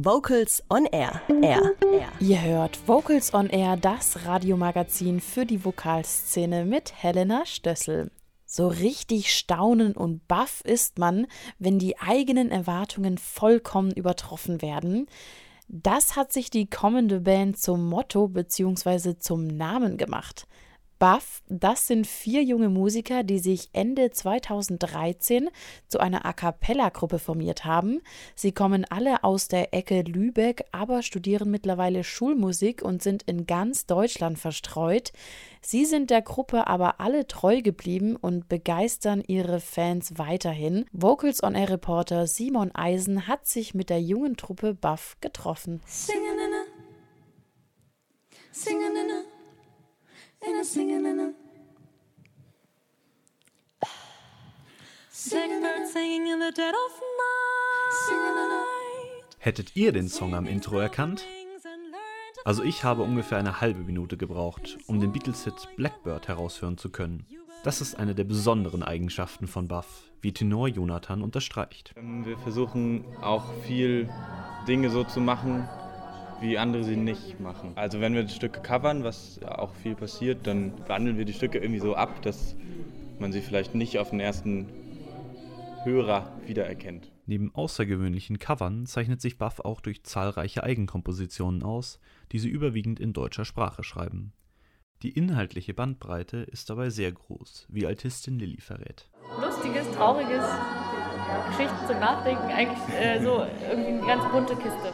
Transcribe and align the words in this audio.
Vocals 0.00 0.62
on 0.70 0.86
Air. 0.86 1.22
Air. 1.42 1.74
Air. 1.82 2.12
Ihr 2.20 2.40
hört 2.40 2.78
Vocals 2.86 3.34
on 3.34 3.50
Air, 3.50 3.76
das 3.76 4.24
Radiomagazin 4.24 5.20
für 5.20 5.44
die 5.44 5.64
Vokalszene 5.64 6.64
mit 6.64 6.92
Helena 7.02 7.44
Stössel. 7.44 8.12
So 8.46 8.68
richtig 8.68 9.34
staunen 9.34 9.96
und 9.96 10.28
baff 10.28 10.60
ist 10.60 11.00
man, 11.00 11.26
wenn 11.58 11.80
die 11.80 11.98
eigenen 11.98 12.52
Erwartungen 12.52 13.18
vollkommen 13.18 13.90
übertroffen 13.90 14.62
werden. 14.62 15.08
Das 15.66 16.14
hat 16.14 16.32
sich 16.32 16.48
die 16.48 16.70
kommende 16.70 17.22
Band 17.22 17.58
zum 17.58 17.88
Motto 17.88 18.28
bzw. 18.28 19.18
zum 19.18 19.48
Namen 19.48 19.96
gemacht. 19.96 20.46
Buff, 20.98 21.42
das 21.48 21.86
sind 21.86 22.08
vier 22.08 22.42
junge 22.42 22.68
Musiker, 22.68 23.22
die 23.22 23.38
sich 23.38 23.68
Ende 23.72 24.10
2013 24.10 25.48
zu 25.86 26.00
einer 26.00 26.26
A 26.26 26.32
cappella-Gruppe 26.32 27.20
formiert 27.20 27.64
haben. 27.64 28.00
Sie 28.34 28.50
kommen 28.50 28.84
alle 28.84 29.22
aus 29.22 29.46
der 29.46 29.72
Ecke 29.72 30.02
Lübeck, 30.02 30.64
aber 30.72 31.02
studieren 31.02 31.52
mittlerweile 31.52 32.02
Schulmusik 32.02 32.82
und 32.82 33.00
sind 33.00 33.22
in 33.22 33.46
ganz 33.46 33.86
Deutschland 33.86 34.40
verstreut. 34.40 35.12
Sie 35.62 35.84
sind 35.84 36.10
der 36.10 36.22
Gruppe 36.22 36.66
aber 36.66 37.00
alle 37.00 37.28
treu 37.28 37.62
geblieben 37.62 38.16
und 38.16 38.48
begeistern 38.48 39.22
ihre 39.24 39.60
Fans 39.60 40.18
weiterhin. 40.18 40.84
Vocals 40.90 41.44
on 41.44 41.54
Air 41.54 41.70
Reporter 41.70 42.26
Simon 42.26 42.74
Eisen 42.74 43.28
hat 43.28 43.46
sich 43.46 43.72
mit 43.72 43.88
der 43.88 44.00
jungen 44.00 44.36
Truppe 44.36 44.74
Buff 44.74 45.16
getroffen. 45.20 45.80
Singing 45.86 46.24
in 46.24 46.54
a, 46.54 46.64
singing 48.50 48.96
in 48.96 49.10
a 49.10 49.17
in 50.48 50.60
a 50.60 50.64
singing 50.64 51.06
in 51.06 51.20
a 51.20 51.32
Hättet 59.38 59.76
ihr 59.76 59.92
den 59.92 60.08
Song 60.08 60.34
am 60.34 60.46
Intro 60.46 60.78
erkannt? 60.78 61.26
Also 62.44 62.62
ich 62.62 62.84
habe 62.84 63.02
ungefähr 63.02 63.38
eine 63.38 63.60
halbe 63.60 63.80
Minute 63.80 64.16
gebraucht, 64.16 64.78
um 64.86 65.00
den 65.00 65.12
Beatles-Hit 65.12 65.76
Blackbird 65.76 66.28
heraushören 66.28 66.78
zu 66.78 66.90
können. 66.90 67.26
Das 67.64 67.80
ist 67.80 67.96
eine 67.96 68.14
der 68.14 68.24
besonderen 68.24 68.82
Eigenschaften 68.82 69.46
von 69.48 69.68
Buff, 69.68 70.04
wie 70.20 70.32
Tenor 70.32 70.68
Jonathan 70.68 71.22
unterstreicht. 71.22 71.92
Ähm, 71.96 72.24
wir 72.24 72.38
versuchen 72.38 73.04
auch 73.20 73.44
viel 73.66 74.08
Dinge 74.66 74.90
so 74.90 75.04
zu 75.04 75.20
machen, 75.20 75.68
wie 76.40 76.58
andere 76.58 76.84
sie 76.84 76.96
nicht 76.96 77.40
machen. 77.40 77.72
Also 77.74 78.00
wenn 78.00 78.14
wir 78.14 78.28
Stücke 78.28 78.60
covern, 78.60 79.04
was 79.04 79.40
auch 79.44 79.74
viel 79.74 79.94
passiert, 79.94 80.46
dann 80.46 80.72
wandeln 80.86 81.18
wir 81.18 81.24
die 81.24 81.32
Stücke 81.32 81.58
irgendwie 81.58 81.80
so 81.80 81.94
ab, 81.94 82.22
dass 82.22 82.56
man 83.18 83.32
sie 83.32 83.40
vielleicht 83.40 83.74
nicht 83.74 83.98
auf 83.98 84.10
den 84.10 84.20
ersten 84.20 84.68
Hörer 85.84 86.32
wiedererkennt. 86.46 87.10
Neben 87.26 87.54
außergewöhnlichen 87.54 88.38
Covern 88.38 88.86
zeichnet 88.86 89.20
sich 89.20 89.38
Buff 89.38 89.60
auch 89.60 89.80
durch 89.80 90.02
zahlreiche 90.04 90.62
Eigenkompositionen 90.62 91.62
aus, 91.62 92.00
die 92.32 92.38
sie 92.38 92.48
überwiegend 92.48 93.00
in 93.00 93.12
deutscher 93.12 93.44
Sprache 93.44 93.82
schreiben. 93.82 94.32
Die 95.02 95.10
inhaltliche 95.10 95.74
Bandbreite 95.74 96.38
ist 96.38 96.70
dabei 96.70 96.90
sehr 96.90 97.12
groß, 97.12 97.66
wie 97.68 97.86
Altistin 97.86 98.38
Lilly 98.38 98.60
verrät. 98.60 99.08
Lustiges, 99.40 99.88
trauriges, 99.92 100.44
Geschichten 101.50 101.86
zum 101.86 102.00
Nachdenken, 102.00 102.50
eigentlich 102.50 102.94
äh, 102.94 103.22
so 103.22 103.46
irgendwie 103.68 103.92
eine 103.92 104.06
ganz 104.06 104.24
bunte 104.32 104.56
Kiste. 104.56 104.92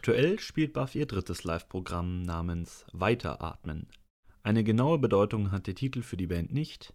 Aktuell 0.00 0.38
spielt 0.38 0.72
Buff 0.72 0.94
ihr 0.94 1.04
drittes 1.04 1.44
Live-Programm 1.44 2.22
namens 2.22 2.86
Weiteratmen. 2.94 3.86
Eine 4.42 4.64
genaue 4.64 4.98
Bedeutung 4.98 5.52
hat 5.52 5.66
der 5.66 5.74
Titel 5.74 6.00
für 6.00 6.16
die 6.16 6.28
Band 6.28 6.54
nicht, 6.54 6.94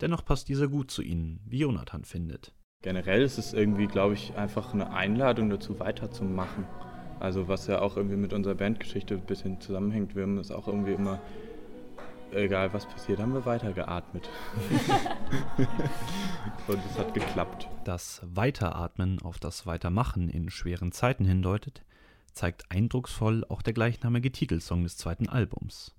dennoch 0.00 0.24
passt 0.24 0.48
dieser 0.48 0.66
gut 0.66 0.90
zu 0.90 1.02
ihnen, 1.02 1.38
wie 1.44 1.58
Jonathan 1.58 2.06
findet. 2.06 2.54
Generell 2.82 3.20
ist 3.20 3.36
es 3.36 3.52
irgendwie, 3.52 3.86
glaube 3.86 4.14
ich, 4.14 4.34
einfach 4.36 4.72
eine 4.72 4.90
Einladung 4.90 5.50
dazu, 5.50 5.78
weiterzumachen. 5.80 6.64
Also 7.20 7.46
was 7.46 7.66
ja 7.66 7.82
auch 7.82 7.98
irgendwie 7.98 8.16
mit 8.16 8.32
unserer 8.32 8.54
Bandgeschichte 8.54 9.16
ein 9.16 9.26
bisschen 9.26 9.60
zusammenhängt. 9.60 10.16
Wir 10.16 10.22
haben 10.22 10.38
es 10.38 10.50
auch 10.50 10.66
irgendwie 10.66 10.94
immer, 10.94 11.20
egal 12.30 12.72
was 12.72 12.86
passiert, 12.86 13.18
haben 13.18 13.34
wir 13.34 13.44
weitergeatmet. 13.44 14.30
Und 16.68 16.78
es 16.90 16.98
hat 16.98 17.12
geklappt. 17.12 17.68
Das 17.84 18.22
Weiteratmen 18.24 19.20
auf 19.20 19.38
das 19.38 19.66
Weitermachen 19.66 20.30
in 20.30 20.48
schweren 20.48 20.90
Zeiten 20.90 21.26
hindeutet, 21.26 21.84
zeigt 22.36 22.70
eindrucksvoll 22.70 23.44
auch 23.48 23.62
der 23.62 23.72
gleichnamige 23.72 24.30
Titelsong 24.30 24.84
des 24.84 24.96
zweiten 24.96 25.28
Albums. 25.28 25.94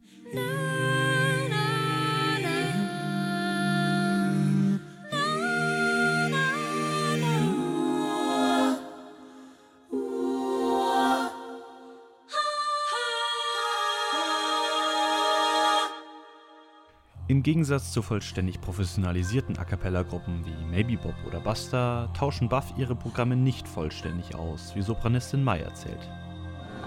Im 17.29 17.43
Gegensatz 17.43 17.91
zu 17.91 18.01
vollständig 18.01 18.61
professionalisierten 18.61 19.57
A 19.57 19.65
cappella-Gruppen 19.65 20.45
wie 20.45 20.65
Maybe 20.65 20.95
Bob 20.95 21.15
oder 21.25 21.41
Buster 21.41 22.09
tauschen 22.13 22.47
Buff 22.47 22.73
ihre 22.77 22.95
Programme 22.95 23.35
nicht 23.35 23.67
vollständig 23.67 24.33
aus, 24.35 24.73
wie 24.75 24.81
Sopranistin 24.81 25.43
Mai 25.43 25.59
erzählt. 25.59 26.09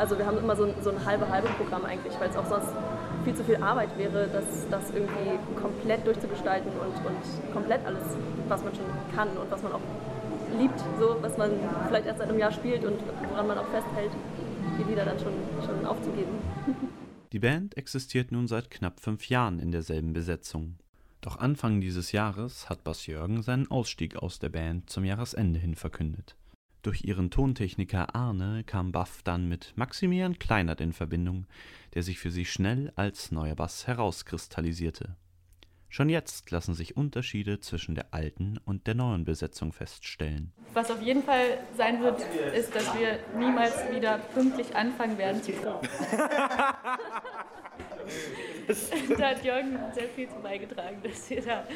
Also 0.00 0.16
wir 0.16 0.24
haben 0.24 0.38
immer 0.38 0.56
so 0.56 0.64
ein, 0.64 0.72
so 0.80 0.88
ein 0.88 1.04
halbe 1.04 1.28
halbe 1.28 1.48
Programm 1.48 1.84
eigentlich, 1.84 2.18
weil 2.18 2.30
es 2.30 2.36
auch 2.36 2.46
sonst 2.46 2.72
viel 3.22 3.34
zu 3.34 3.44
viel 3.44 3.56
Arbeit 3.56 3.98
wäre, 3.98 4.28
das, 4.32 4.66
das 4.70 4.90
irgendwie 4.94 5.38
komplett 5.60 6.06
durchzugestalten 6.06 6.72
und, 6.72 7.06
und 7.06 7.52
komplett 7.52 7.84
alles, 7.84 8.16
was 8.48 8.64
man 8.64 8.74
schon 8.74 8.86
kann 9.14 9.28
und 9.36 9.50
was 9.50 9.62
man 9.62 9.72
auch 9.72 9.82
liebt, 10.58 10.80
so 10.98 11.18
was 11.20 11.36
man 11.36 11.50
vielleicht 11.86 12.06
erst 12.06 12.18
seit 12.18 12.30
einem 12.30 12.38
Jahr 12.38 12.50
spielt 12.50 12.82
und 12.86 12.98
woran 13.28 13.46
man 13.46 13.58
auch 13.58 13.66
festhält, 13.66 14.10
die 14.78 14.84
Lieder 14.84 15.04
dann 15.04 15.18
schon, 15.18 15.34
schon 15.66 15.84
aufzugeben. 15.84 16.32
Die 17.32 17.38
Band 17.38 17.76
existiert 17.76 18.32
nun 18.32 18.48
seit 18.48 18.70
knapp 18.70 19.00
fünf 19.00 19.28
Jahren 19.28 19.58
in 19.58 19.70
derselben 19.70 20.14
Besetzung. 20.14 20.76
Doch 21.20 21.36
Anfang 21.36 21.82
dieses 21.82 22.12
Jahres 22.12 22.70
hat 22.70 22.84
Bass 22.84 23.06
Jürgen 23.06 23.42
seinen 23.42 23.70
Ausstieg 23.70 24.16
aus 24.16 24.38
der 24.38 24.48
Band 24.48 24.88
zum 24.88 25.04
Jahresende 25.04 25.58
hin 25.58 25.74
verkündet. 25.74 26.36
Durch 26.82 27.04
ihren 27.04 27.30
Tontechniker 27.30 28.14
Arne 28.14 28.64
kam 28.64 28.90
Buff 28.90 29.20
dann 29.22 29.50
mit 29.50 29.74
Maximilian 29.76 30.38
Kleinert 30.38 30.80
in 30.80 30.94
Verbindung, 30.94 31.46
der 31.94 32.02
sich 32.02 32.18
für 32.18 32.30
sie 32.30 32.46
schnell 32.46 32.90
als 32.96 33.32
neuer 33.32 33.54
Bass 33.54 33.86
herauskristallisierte. 33.86 35.14
Schon 35.90 36.08
jetzt 36.08 36.50
lassen 36.50 36.72
sich 36.72 36.96
Unterschiede 36.96 37.60
zwischen 37.60 37.94
der 37.94 38.14
alten 38.14 38.58
und 38.64 38.86
der 38.86 38.94
neuen 38.94 39.24
Besetzung 39.24 39.72
feststellen. 39.72 40.54
Was 40.72 40.90
auf 40.90 41.02
jeden 41.02 41.22
Fall 41.22 41.58
sein 41.76 42.00
wird, 42.00 42.22
ist, 42.54 42.74
dass 42.74 42.96
wir 42.96 43.18
niemals 43.36 43.74
wieder 43.92 44.16
pünktlich 44.32 44.74
anfangen 44.74 45.18
werden 45.18 45.42
zu 45.42 45.52
proben. 45.52 45.82
da 49.18 49.30
hat 49.30 49.44
Jürgen 49.44 49.78
sehr 49.92 50.08
viel 50.08 50.30
zu 50.30 50.36
beigetragen, 50.36 51.02
dass 51.02 51.28
wir 51.28 51.42
da, 51.42 51.66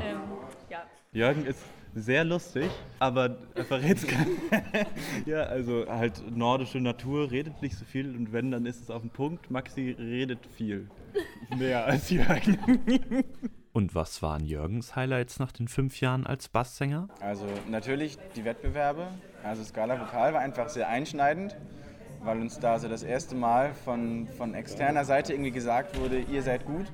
ähm, 0.00 0.22
ja. 0.70 0.86
Jürgen 1.12 1.44
ist 1.44 1.62
sehr 1.96 2.24
lustig, 2.24 2.70
aber 2.98 3.38
er 3.54 3.64
verrät 3.64 3.96
es 3.96 4.06
gar 4.06 4.24
nicht. 4.24 4.38
ja, 5.26 5.44
also 5.44 5.86
halt 5.88 6.36
nordische 6.36 6.78
Natur 6.78 7.30
redet 7.30 7.62
nicht 7.62 7.76
so 7.76 7.84
viel 7.84 8.14
und 8.14 8.32
wenn, 8.32 8.50
dann 8.50 8.66
ist 8.66 8.82
es 8.82 8.90
auf 8.90 9.00
den 9.00 9.10
Punkt. 9.10 9.50
Maxi 9.50 9.96
redet 9.98 10.46
viel. 10.56 10.88
Mehr 11.56 11.86
als 11.86 12.10
Jürgen. 12.10 12.58
Und 13.72 13.94
was 13.94 14.22
waren 14.22 14.44
Jürgens 14.44 14.94
Highlights 14.94 15.38
nach 15.38 15.52
den 15.52 15.68
fünf 15.68 16.00
Jahren 16.00 16.26
als 16.26 16.48
Basssänger? 16.48 17.08
Also 17.20 17.46
natürlich 17.68 18.18
die 18.34 18.44
Wettbewerbe. 18.44 19.08
Also 19.42 19.64
Scala 19.64 20.00
Vokal 20.00 20.34
war 20.34 20.40
einfach 20.40 20.68
sehr 20.68 20.88
einschneidend, 20.88 21.56
weil 22.22 22.40
uns 22.40 22.58
da 22.58 22.78
so 22.78 22.88
das 22.88 23.02
erste 23.02 23.34
Mal 23.34 23.74
von, 23.74 24.28
von 24.28 24.54
externer 24.54 25.04
Seite 25.04 25.32
irgendwie 25.32 25.50
gesagt 25.50 25.98
wurde, 25.98 26.20
ihr 26.20 26.42
seid 26.42 26.66
gut. 26.66 26.86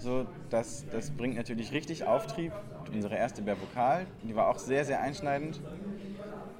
So, 0.00 0.26
das, 0.48 0.86
das 0.90 1.10
bringt 1.10 1.36
natürlich 1.36 1.72
richtig 1.72 2.04
Auftrieb. 2.04 2.52
Unsere 2.90 3.16
erste 3.16 3.42
Bär 3.42 3.60
Vokal, 3.60 4.06
die 4.22 4.34
war 4.34 4.48
auch 4.48 4.58
sehr, 4.58 4.86
sehr 4.86 5.02
einschneidend, 5.02 5.60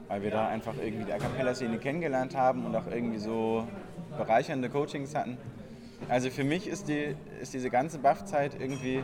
weil 0.08 0.22
wir 0.22 0.30
da 0.30 0.46
einfach 0.46 0.74
irgendwie 0.80 1.06
die 1.06 1.12
A 1.12 1.16
Cappella-Szene 1.16 1.78
kennengelernt 1.78 2.36
haben 2.36 2.66
und 2.66 2.76
auch 2.76 2.86
irgendwie 2.86 3.16
so 3.16 3.66
bereichernde 4.18 4.68
Coachings 4.68 5.14
hatten. 5.14 5.38
Also 6.08 6.28
für 6.28 6.44
mich 6.44 6.66
ist, 6.66 6.88
die, 6.88 7.16
ist 7.40 7.54
diese 7.54 7.70
ganze 7.70 7.98
Buff-Zeit 7.98 8.60
irgendwie 8.60 9.02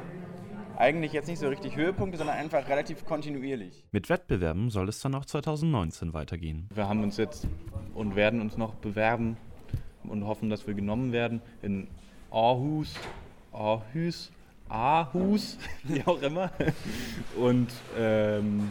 eigentlich 0.77 1.15
jetzt 1.15 1.29
nicht 1.29 1.39
so 1.39 1.49
richtig 1.49 1.75
Höhepunkte, 1.75 2.19
sondern 2.19 2.37
einfach 2.37 2.69
relativ 2.69 3.07
kontinuierlich. 3.07 3.85
Mit 3.91 4.11
Wettbewerben 4.11 4.69
soll 4.69 4.91
es 4.91 5.01
dann 5.01 5.15
auch 5.15 5.25
2019 5.25 6.13
weitergehen. 6.13 6.69
Wir 6.75 6.87
haben 6.87 7.03
uns 7.03 7.17
jetzt 7.17 7.49
und 7.95 8.17
werden 8.17 8.43
uns 8.43 8.59
noch 8.59 8.75
bewerben 8.75 9.39
und 10.05 10.27
hoffen, 10.27 10.51
dass 10.51 10.67
wir 10.67 10.75
genommen 10.75 11.13
werden 11.13 11.41
in 11.63 11.89
Aarhus, 12.31 12.95
Aarhus, 13.57 14.31
Aarhus, 14.69 15.59
wie 15.85 16.05
auch 16.05 16.21
immer. 16.21 16.51
Und 17.37 17.73
ähm, 17.97 18.71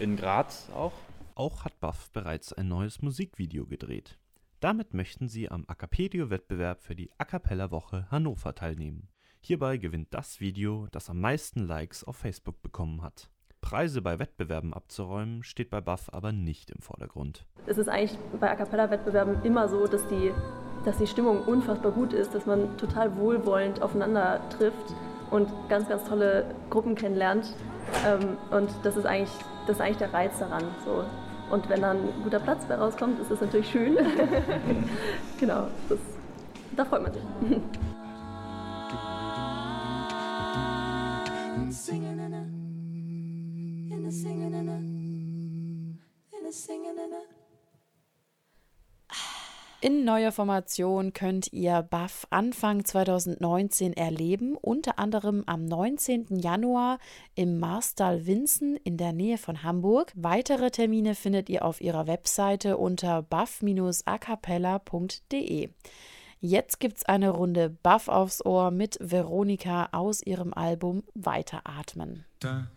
in 0.00 0.16
Graz 0.16 0.68
auch. 0.74 0.92
Auch 1.36 1.64
hat 1.64 1.78
Buff 1.80 2.10
bereits 2.10 2.52
ein 2.52 2.68
neues 2.68 3.02
Musikvideo 3.02 3.66
gedreht. 3.66 4.18
Damit 4.60 4.94
möchten 4.94 5.28
sie 5.28 5.48
am 5.48 5.64
Acapedio-Wettbewerb 5.68 6.82
für 6.82 6.96
die 6.96 7.10
A 7.18 7.24
Cappella 7.24 7.70
Woche 7.70 8.10
Hannover 8.10 8.54
teilnehmen. 8.54 9.08
Hierbei 9.40 9.76
gewinnt 9.76 10.08
das 10.12 10.40
Video, 10.40 10.88
das 10.90 11.08
am 11.08 11.20
meisten 11.20 11.60
Likes 11.60 12.02
auf 12.02 12.16
Facebook 12.16 12.62
bekommen 12.62 13.02
hat. 13.02 13.30
Preise 13.60 14.02
bei 14.02 14.18
Wettbewerben 14.18 14.74
abzuräumen, 14.74 15.44
steht 15.44 15.70
bei 15.70 15.80
Buff 15.80 16.08
aber 16.12 16.32
nicht 16.32 16.70
im 16.70 16.80
Vordergrund. 16.80 17.46
Es 17.66 17.78
ist 17.78 17.88
eigentlich 17.88 18.18
bei 18.40 18.50
A 18.50 18.56
Cappella-Wettbewerben 18.56 19.44
immer 19.44 19.68
so, 19.68 19.86
dass 19.86 20.06
die, 20.08 20.32
dass 20.86 20.98
die 20.98 21.06
Stimmung 21.08 21.42
unfassbar 21.42 21.90
gut 21.90 22.12
ist, 22.12 22.32
dass 22.32 22.46
man 22.46 22.76
total 22.76 23.16
wohlwollend 23.16 23.82
aufeinander 23.82 24.40
trifft 24.56 24.94
und 25.32 25.50
ganz, 25.68 25.88
ganz 25.88 26.04
tolle 26.04 26.46
Gruppen 26.70 26.94
kennenlernt. 26.94 27.52
Ähm, 28.06 28.36
und 28.52 28.70
das 28.84 28.96
ist 28.96 29.04
eigentlich, 29.04 29.32
das 29.66 29.76
ist 29.76 29.82
eigentlich 29.82 29.98
der 29.98 30.14
Reiz 30.14 30.38
daran. 30.38 30.62
So. 30.84 31.02
Und 31.50 31.68
wenn 31.68 31.82
dann 31.82 31.96
ein 31.96 32.22
guter 32.22 32.38
Platz 32.38 32.64
bei 32.66 32.76
rauskommt, 32.76 33.18
ist 33.18 33.32
das 33.32 33.40
natürlich 33.40 33.68
schön. 33.68 33.98
genau, 35.40 35.66
das, 35.88 35.98
da 36.76 36.84
freut 36.84 37.02
man 37.02 37.12
sich. 37.12 37.22
In 49.82 50.04
neuer 50.04 50.32
Formation 50.32 51.12
könnt 51.12 51.52
ihr 51.52 51.82
Buff 51.82 52.26
Anfang 52.30 52.86
2019 52.86 53.92
erleben, 53.92 54.56
unter 54.56 54.98
anderem 54.98 55.44
am 55.46 55.66
19. 55.66 56.38
Januar 56.38 56.98
im 57.34 57.60
Marstal 57.60 58.24
Winzen 58.26 58.76
in 58.76 58.96
der 58.96 59.12
Nähe 59.12 59.36
von 59.36 59.62
Hamburg. 59.62 60.14
Weitere 60.16 60.70
Termine 60.70 61.14
findet 61.14 61.50
ihr 61.50 61.62
auf 61.62 61.82
ihrer 61.82 62.06
Webseite 62.06 62.78
unter 62.78 63.20
buff-acapella.de. 63.22 65.68
Jetzt 66.40 66.80
gibt's 66.80 67.04
eine 67.04 67.28
Runde 67.30 67.68
Buff 67.68 68.08
aufs 68.08 68.42
Ohr 68.44 68.70
mit 68.70 68.98
Veronika 69.00 69.88
aus 69.92 70.22
ihrem 70.22 70.54
Album 70.54 71.02
Weiteratmen. 71.14 72.24
Da. 72.40 72.68